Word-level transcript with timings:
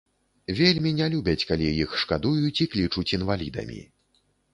Вельмі 0.59 0.93
не 0.99 1.09
любяць, 1.13 1.43
калі 1.49 1.67
іх 1.83 1.93
шкадуюць 2.03 2.55
і 2.65 2.67
клічуць 2.73 3.05
інвалідамі. 3.19 3.79